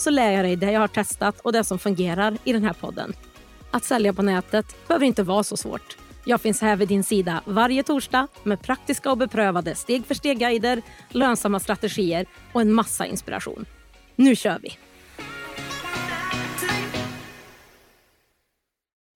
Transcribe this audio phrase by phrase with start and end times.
[0.00, 2.72] så lär jag dig det jag har testat och det som fungerar i den här
[2.72, 3.12] podden.
[3.70, 5.96] Att sälja på nätet behöver inte vara så svårt.
[6.24, 10.82] Jag finns här vid din sida varje torsdag med praktiska och beprövade steg för steg-guider,
[11.08, 13.64] lönsamma strategier och en massa inspiration.
[14.16, 14.78] Nu kör vi!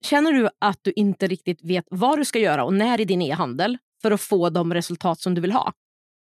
[0.05, 3.21] Känner du att du inte riktigt vet vad du ska göra och när i din
[3.21, 5.73] e-handel för att få de resultat som du vill ha?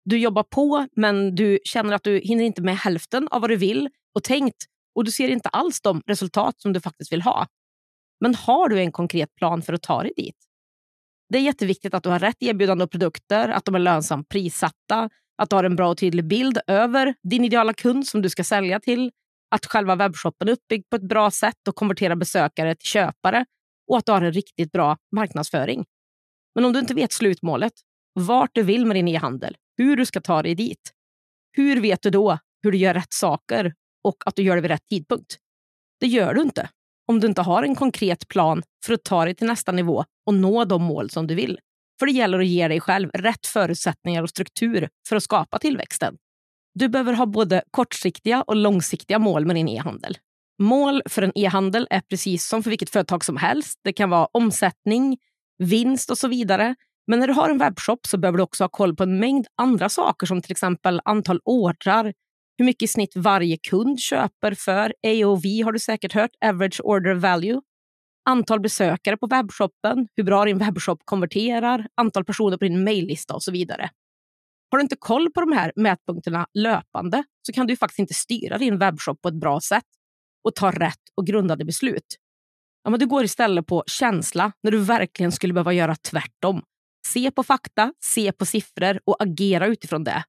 [0.05, 3.55] Du jobbar på, men du känner att du hinner inte med hälften av vad du
[3.55, 7.47] vill och tänkt och du ser inte alls de resultat som du faktiskt vill ha.
[8.19, 10.35] Men har du en konkret plan för att ta dig dit?
[11.29, 15.09] Det är jätteviktigt att du har rätt erbjudande och produkter, att de är lönsamt prissatta,
[15.37, 18.43] att du har en bra och tydlig bild över din ideala kund som du ska
[18.43, 19.11] sälja till,
[19.55, 23.45] att själva webbshoppen är uppbyggd på ett bra sätt och konverterar besökare till köpare
[23.87, 25.85] och att du har en riktigt bra marknadsföring.
[26.55, 27.73] Men om du inte vet slutmålet,
[28.13, 30.91] vart du vill med din e-handel, hur du ska ta dig dit,
[31.51, 33.73] hur vet du då hur du gör rätt saker
[34.03, 35.37] och att du gör det vid rätt tidpunkt?
[35.99, 36.69] Det gör du inte
[37.07, 40.33] om du inte har en konkret plan för att ta dig till nästa nivå och
[40.33, 41.59] nå de mål som du vill.
[41.99, 46.17] För det gäller att ge dig själv rätt förutsättningar och struktur för att skapa tillväxten.
[46.73, 50.17] Du behöver ha både kortsiktiga och långsiktiga mål med din e-handel.
[50.61, 53.79] Mål för en e-handel är precis som för vilket företag som helst.
[53.83, 55.17] Det kan vara omsättning,
[55.57, 56.75] vinst och så vidare.
[57.07, 59.47] Men när du har en webbshop så behöver du också ha koll på en mängd
[59.55, 62.13] andra saker som till exempel antal ordrar,
[62.57, 64.93] hur mycket i snitt varje kund köper för.
[65.07, 67.61] AOV har du säkert hört, average order value.
[68.29, 73.43] Antal besökare på webbshoppen, hur bra din webbshop konverterar, antal personer på din mejllista och
[73.43, 73.89] så vidare.
[74.71, 78.57] Har du inte koll på de här mätpunkterna löpande så kan du faktiskt inte styra
[78.57, 79.85] din webbshop på ett bra sätt
[80.43, 82.15] och ta rätt och grundade beslut.
[82.83, 86.61] Ja, men du går istället på känsla när du verkligen skulle behöva göra tvärtom.
[87.05, 90.23] Se på fakta, se på siffror och agera utifrån det.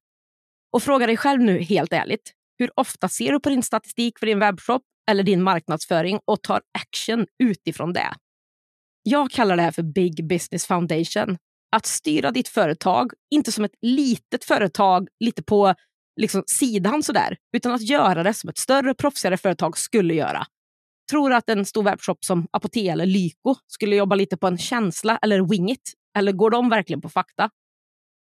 [0.73, 2.33] Och fråga dig själv nu helt ärligt.
[2.59, 6.61] Hur ofta ser du på din statistik för din webbshop eller din marknadsföring och tar
[6.79, 8.13] action utifrån det?
[9.03, 11.37] Jag kallar det här för Big Business Foundation.
[11.75, 15.73] Att styra ditt företag, inte som ett litet företag lite på
[16.19, 20.45] liksom sidan sådär, utan att göra det som ett större proffsigare företag skulle göra.
[21.11, 24.57] Tror du att en stor webbshop som Apotea eller Lyko skulle jobba lite på en
[24.57, 25.93] känsla eller wing it?
[26.17, 27.49] Eller går de verkligen på fakta?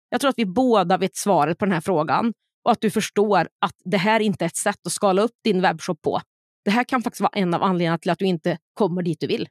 [0.09, 2.33] Jag tror att vi båda vet svaret på den här frågan
[2.65, 5.61] och att du förstår att det här inte är ett sätt att skala upp din
[5.61, 6.21] webbshop på.
[6.65, 9.27] Det här kan faktiskt vara en av anledningarna till att du inte kommer dit du
[9.27, 9.47] vill.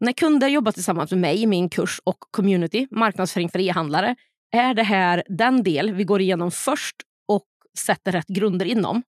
[0.00, 4.16] När kunder jobbar tillsammans med mig i min kurs och community, marknadsföring för e-handlare,
[4.52, 6.96] är det här den del vi går igenom först
[7.28, 7.46] och
[7.78, 9.02] sätter rätt grunder inom.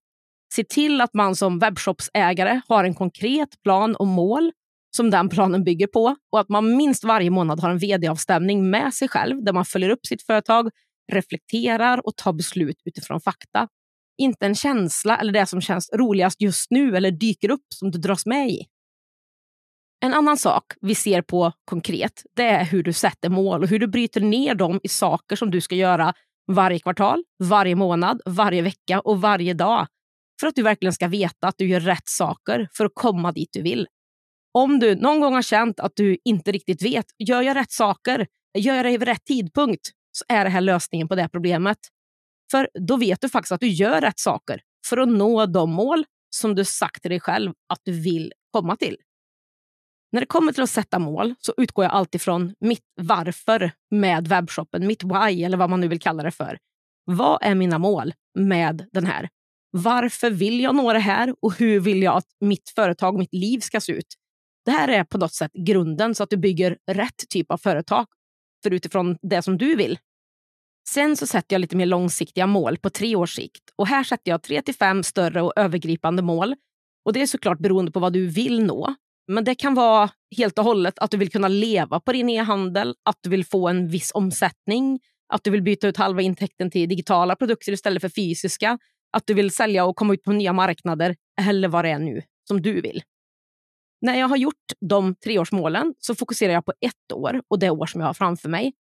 [0.53, 4.51] Se till att man som webbshopsägare har en konkret plan och mål
[4.95, 8.93] som den planen bygger på och att man minst varje månad har en vd-avstämning med
[8.93, 10.69] sig själv där man följer upp sitt företag,
[11.11, 13.67] reflekterar och tar beslut utifrån fakta.
[14.17, 17.99] Inte en känsla eller det som känns roligast just nu eller dyker upp som du
[17.99, 18.65] dras med i.
[20.03, 23.79] En annan sak vi ser på konkret det är hur du sätter mål och hur
[23.79, 26.13] du bryter ner dem i saker som du ska göra
[26.51, 29.87] varje kvartal, varje månad, varje vecka och varje dag
[30.39, 33.49] för att du verkligen ska veta att du gör rätt saker för att komma dit
[33.53, 33.87] du vill.
[34.53, 38.27] Om du någon gång har känt att du inte riktigt vet, gör jag rätt saker?
[38.57, 39.89] Gör jag det vid rätt tidpunkt?
[40.11, 41.77] Så är det här lösningen på det problemet.
[42.51, 46.05] För då vet du faktiskt att du gör rätt saker för att nå de mål
[46.35, 48.97] som du sagt till dig själv att du vill komma till.
[50.11, 54.27] När det kommer till att sätta mål så utgår jag alltid från mitt varför med
[54.27, 56.57] webbshoppen, mitt why eller vad man nu vill kalla det för.
[57.05, 59.29] Vad är mina mål med den här?
[59.71, 63.59] Varför vill jag nå det här och hur vill jag att mitt företag, mitt liv
[63.59, 64.07] ska se ut?
[64.65, 68.05] Det här är på något sätt grunden så att du bygger rätt typ av företag
[68.63, 69.99] för utifrån det som du vill.
[70.89, 73.63] Sen så sätter jag lite mer långsiktiga mål på tre års sikt.
[73.75, 76.55] Och här sätter jag tre till fem större och övergripande mål.
[77.05, 78.95] Och Det är såklart beroende på vad du vill nå.
[79.27, 82.95] Men det kan vara helt och hållet att du vill kunna leva på din e-handel,
[83.03, 84.99] att du vill få en viss omsättning,
[85.33, 88.77] att du vill byta ut halva intäkten till digitala produkter istället för fysiska,
[89.11, 92.21] att du vill sälja och komma ut på nya marknader eller vad det är nu
[92.47, 93.03] som du vill.
[94.03, 97.85] När jag har gjort de treårsmålen så fokuserar jag på ett år och det år
[97.85, 98.73] som jag har framför mig.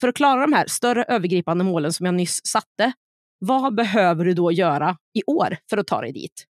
[0.00, 2.92] För att klara de här större övergripande målen som jag nyss satte,
[3.38, 6.44] vad behöver du då göra i år för att ta dig dit?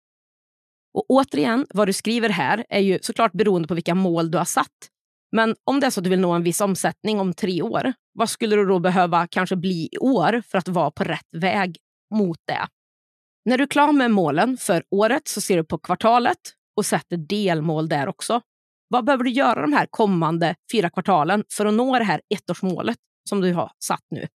[0.95, 4.45] Och återigen, vad du skriver här är ju såklart beroende på vilka mål du har
[4.45, 4.89] satt.
[5.33, 7.93] Men om det är så att du vill nå en viss omsättning om tre år,
[8.13, 11.77] vad skulle du då behöva kanske bli i år för att vara på rätt väg
[12.15, 12.67] mot det?
[13.45, 16.39] När du är klar med målen för året så ser du på kvartalet
[16.79, 18.41] och sätter delmål där också.
[18.89, 22.97] Vad behöver du göra de här kommande fyra kvartalen för att nå det här ettårsmålet
[23.29, 24.27] som du har satt nu?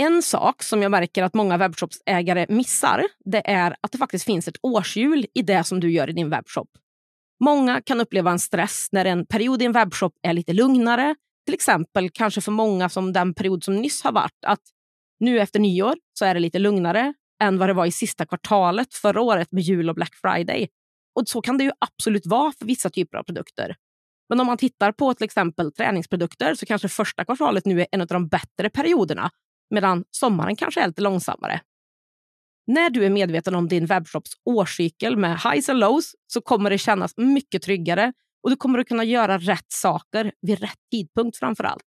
[0.00, 4.48] En sak som jag märker att många webbshopsägare missar, det är att det faktiskt finns
[4.48, 6.68] ett årshjul i det som du gör i din webbshop.
[7.44, 11.14] Många kan uppleva en stress när en period i en webbshop är lite lugnare.
[11.44, 14.62] Till exempel kanske för många som den period som nyss har varit, att
[15.20, 18.94] nu efter nyår så är det lite lugnare än vad det var i sista kvartalet
[18.94, 20.68] förra året med jul och Black Friday.
[21.16, 23.76] Och så kan det ju absolut vara för vissa typer av produkter.
[24.28, 28.00] Men om man tittar på till exempel träningsprodukter så kanske första kvartalet nu är en
[28.00, 29.30] av de bättre perioderna
[29.70, 31.60] medan sommaren kanske är lite långsammare.
[32.66, 36.78] När du är medveten om din webbshops årscykel med highs and lows så kommer det
[36.78, 38.12] kännas mycket tryggare
[38.42, 41.84] och du kommer att kunna göra rätt saker vid rätt tidpunkt framför allt.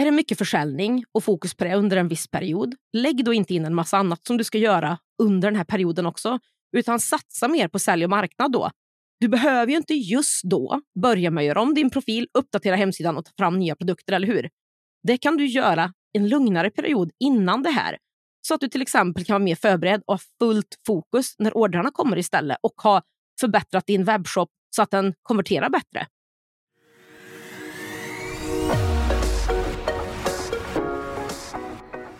[0.00, 3.54] Är det mycket försäljning och fokus på det under en viss period, lägg då inte
[3.54, 6.38] in en massa annat som du ska göra under den här perioden också,
[6.76, 8.70] utan satsa mer på sälj och marknad då.
[9.20, 13.16] Du behöver ju inte just då börja med att göra om din profil, uppdatera hemsidan
[13.16, 14.50] och ta fram nya produkter, eller hur?
[15.02, 17.98] Det kan du göra en lugnare period innan det här
[18.46, 21.90] så att du till exempel kan vara mer förberedd och ha fullt fokus när ordrarna
[21.90, 23.02] kommer istället och ha
[23.40, 26.06] förbättrat din webbshop så att den konverterar bättre.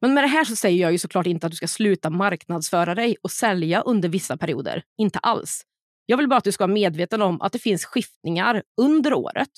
[0.00, 2.94] Men med det här så säger jag ju såklart inte att du ska sluta marknadsföra
[2.94, 4.82] dig och sälja under vissa perioder.
[4.98, 5.62] Inte alls.
[6.06, 9.48] Jag vill bara att du ska vara medveten om att det finns skiftningar under året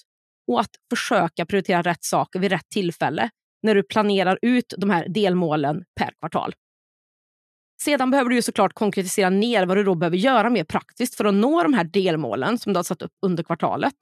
[0.50, 3.30] och att försöka prioritera rätt saker vid rätt tillfälle
[3.62, 6.54] när du planerar ut de här delmålen per kvartal.
[7.82, 11.34] Sedan behöver du såklart konkretisera ner vad du då behöver göra mer praktiskt för att
[11.34, 13.94] nå de här delmålen som du har satt upp under kvartalet.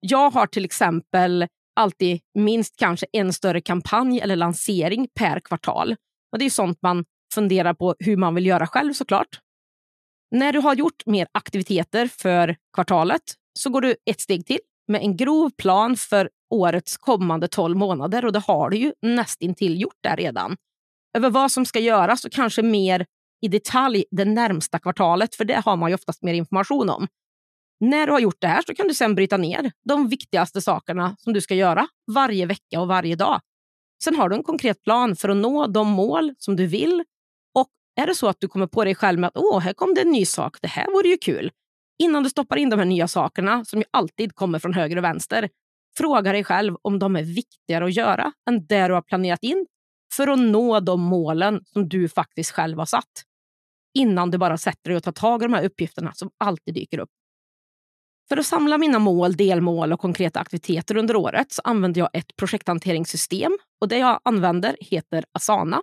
[0.00, 1.46] Jag har till exempel
[1.76, 5.96] alltid minst kanske en större kampanj eller lansering per kvartal.
[6.32, 9.40] Och Det är sånt man funderar på hur man vill göra själv såklart.
[10.30, 13.22] När du har gjort mer aktiviteter för kvartalet
[13.58, 14.58] så går du ett steg till
[14.88, 19.80] med en grov plan för årets kommande 12 månader och det har du ju nästintill
[19.80, 20.56] gjort där redan.
[21.16, 23.06] Över vad som ska göras och kanske mer
[23.42, 27.06] i detalj det närmsta kvartalet, för det har man ju oftast mer information om.
[27.80, 31.16] När du har gjort det här så kan du sen bryta ner de viktigaste sakerna
[31.18, 33.40] som du ska göra varje vecka och varje dag.
[34.04, 37.04] Sen har du en konkret plan för att nå de mål som du vill.
[37.54, 37.68] Och
[38.00, 40.00] är det så att du kommer på dig själv med att åh, här kom det
[40.00, 41.50] en ny sak, det här vore ju kul.
[41.98, 45.04] Innan du stoppar in de här nya sakerna, som ju alltid kommer från höger och
[45.04, 45.48] vänster,
[45.96, 49.66] fråga dig själv om de är viktigare att göra än det du har planerat in
[50.12, 53.22] för att nå de målen som du faktiskt själv har satt.
[53.94, 56.98] Innan du bara sätter dig och tar tag i de här uppgifterna som alltid dyker
[56.98, 57.10] upp.
[58.28, 62.36] För att samla mina mål, delmål och konkreta aktiviteter under året så använder jag ett
[62.36, 65.82] projekthanteringssystem och det jag använder heter Asana.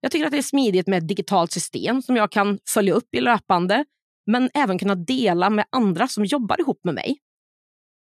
[0.00, 3.14] Jag tycker att det är smidigt med ett digitalt system som jag kan följa upp
[3.14, 3.84] i löpande
[4.26, 7.18] men även kunna dela med andra som jobbar ihop med mig.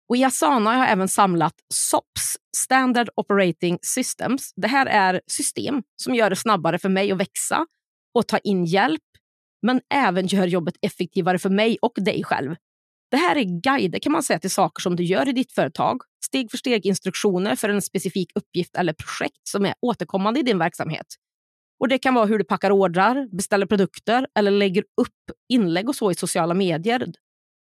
[0.08, 4.52] Och I Asana har jag även samlat SOPS, Standard Operating Systems.
[4.56, 7.66] Det här är system som gör det snabbare för mig att växa
[8.14, 9.02] och ta in hjälp,
[9.62, 12.56] men även gör jobbet effektivare för mig och dig själv.
[13.12, 16.02] Det här är guider kan man säga till saker som du gör i ditt företag.
[16.24, 20.58] Steg för steg instruktioner för en specifik uppgift eller projekt som är återkommande i din
[20.58, 21.06] verksamhet.
[21.80, 25.96] Och Det kan vara hur du packar ordrar, beställer produkter eller lägger upp inlägg och
[25.96, 27.12] så i sociala medier.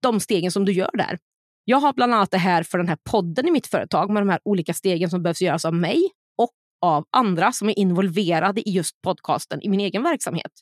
[0.03, 1.19] De stegen som du gör där.
[1.65, 4.29] Jag har bland annat det här för den här podden i mitt företag med de
[4.29, 8.73] här olika stegen som behövs göras av mig och av andra som är involverade i
[8.73, 10.53] just podcasten i min egen verksamhet.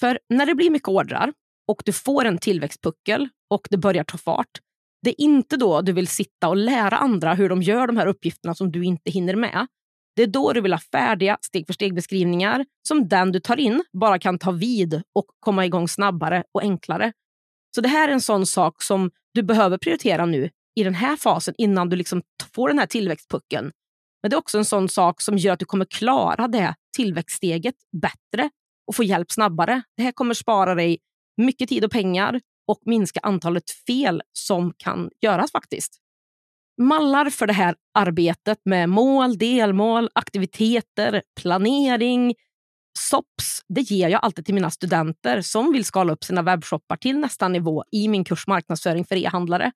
[0.00, 1.32] För när det blir mycket ordrar
[1.68, 4.60] och du får en tillväxtpuckel och det börjar ta fart,
[5.04, 8.06] det är inte då du vill sitta och lära andra hur de gör de här
[8.06, 9.66] uppgifterna som du inte hinner med.
[10.16, 13.84] Det är då du vill ha färdiga steg för steg-beskrivningar som den du tar in
[13.92, 17.12] bara kan ta vid och komma igång snabbare och enklare.
[17.74, 21.16] Så det här är en sån sak som du behöver prioritera nu i den här
[21.16, 22.22] fasen innan du liksom
[22.54, 23.72] får den här tillväxtpucken.
[24.22, 27.74] Men det är också en sån sak som gör att du kommer klara det tillväxtsteget
[28.02, 28.50] bättre
[28.86, 29.82] och få hjälp snabbare.
[29.96, 30.98] Det här kommer spara dig
[31.36, 35.98] mycket tid och pengar och minska antalet fel som kan göras faktiskt.
[36.82, 42.34] Mallar för det här arbetet med mål, delmål, aktiviteter, planering,
[42.98, 47.18] SOPS, det ger jag alltid till mina studenter som vill skala upp sina webbshoppar till
[47.18, 49.72] nästa nivå i min kurs marknadsföring för e-handlare.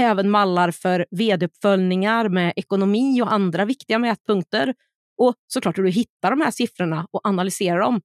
[0.00, 4.74] Även mallar för vd-uppföljningar med ekonomi och andra viktiga mätpunkter.
[5.18, 8.00] Och såklart hur du hittar de här siffrorna och analyserar dem.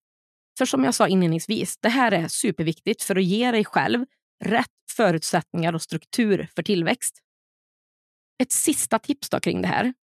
[0.57, 4.05] För som jag sa inledningsvis, det här är superviktigt för att ge dig själv
[4.43, 7.19] rätt förutsättningar och struktur för tillväxt.
[8.43, 9.93] Ett sista tips då kring det här.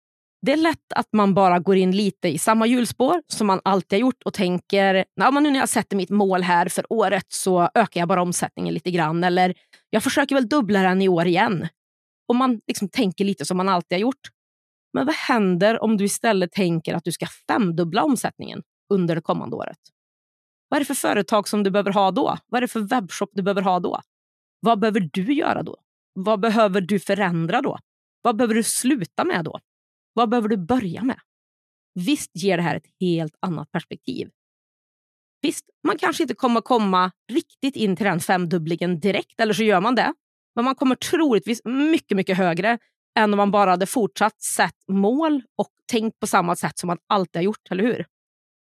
[0.42, 3.96] Det är lätt att man bara går in lite i samma hjulspår som man alltid
[3.96, 7.70] har gjort och tänker men nu när jag sätter mitt mål här för året så
[7.74, 9.24] ökar jag bara omsättningen lite grann.
[9.24, 9.54] Eller
[9.90, 11.68] jag försöker väl dubbla den i år igen.
[12.28, 14.28] Och man liksom tänker lite som man alltid har gjort.
[14.92, 19.56] Men vad händer om du istället tänker att du ska femdubbla omsättningen under det kommande
[19.56, 19.78] året?
[20.70, 22.38] Vad är det för företag som du behöver ha då?
[22.46, 24.00] Vad är det för webbshop du behöver ha då?
[24.60, 25.76] Vad behöver du göra då?
[26.12, 27.78] Vad behöver du förändra då?
[28.22, 29.60] Vad behöver du sluta med då?
[30.12, 31.20] Vad behöver du börja med?
[31.94, 34.30] Visst ger det här ett helt annat perspektiv.
[35.42, 39.80] Visst, man kanske inte kommer komma riktigt in till den femdubblingen direkt, eller så gör
[39.80, 40.14] man det.
[40.54, 42.78] Men man kommer troligtvis mycket, mycket högre
[43.18, 46.98] än om man bara hade fortsatt sett mål och tänkt på samma sätt som man
[47.06, 48.06] alltid har gjort, eller hur?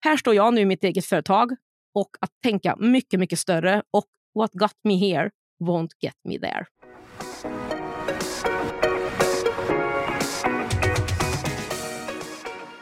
[0.03, 1.55] Här står jag nu i mitt eget företag
[1.95, 4.05] och att tänka mycket, mycket större och
[4.39, 5.29] what got me here
[5.63, 6.65] won't get me there.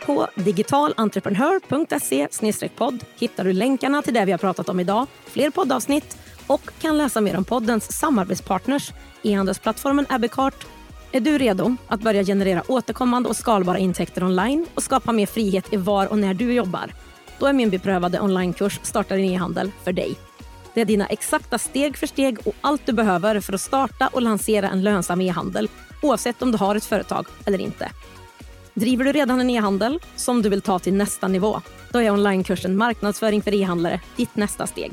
[0.05, 2.27] På digitalentreprenör.se
[2.75, 6.97] podd hittar du länkarna till det vi har pratat om idag, fler poddavsnitt och kan
[6.97, 8.91] läsa mer om poddens samarbetspartners,
[9.23, 10.67] e-handelsplattformen Abbeycart.
[11.11, 15.73] Är du redo att börja generera återkommande och skalbara intäkter online och skapa mer frihet
[15.73, 16.93] i var och när du jobbar?
[17.39, 20.15] Då är min beprövade onlinekurs Starta din e-handel för dig.
[20.73, 24.21] Det är dina exakta steg för steg och allt du behöver för att starta och
[24.21, 25.69] lansera en lönsam e-handel
[26.01, 27.91] oavsett om du har ett företag eller inte.
[28.73, 31.61] Driver du redan en e-handel som du vill ta till nästa nivå?
[31.91, 34.91] Då är onlinekursen Marknadsföring för e-handlare ditt nästa steg.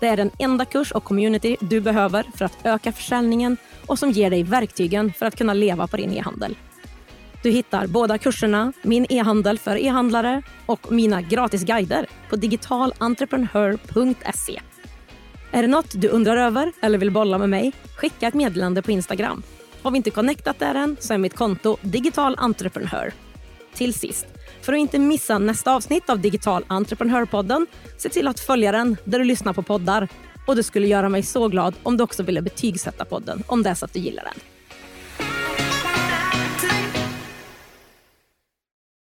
[0.00, 4.10] Det är den enda kurs och community du behöver för att öka försäljningen och som
[4.10, 6.56] ger dig verktygen för att kunna leva på din e-handel.
[7.42, 14.60] Du hittar båda kurserna, min e-handel för e-handlare och mina gratisguider på digitalentreprenör.se.
[15.50, 17.72] Är det något du undrar över eller vill bolla med mig?
[17.96, 19.42] Skicka ett meddelande på Instagram.
[19.82, 23.12] Har vi inte connectat där än så är mitt konto Digital Entreprenör.
[23.74, 24.26] Till sist,
[24.62, 27.66] för att inte missa nästa avsnitt av Digital Entreprenörpodden,
[27.98, 30.08] se till att följa den där du lyssnar på poddar.
[30.46, 33.70] Och det skulle göra mig så glad om du också ville betygsätta podden om det
[33.70, 34.51] är så att du gillar den.